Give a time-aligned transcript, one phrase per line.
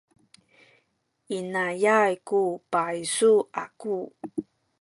[1.37, 3.97] inayay ku paysu aku.